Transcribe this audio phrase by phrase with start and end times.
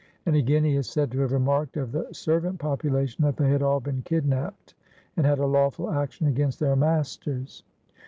[0.25, 3.79] Again, he is said to have remarked of the servant population that they had all
[3.79, 4.73] been kidnapped
[5.15, 7.61] and had a lawful action against their masters.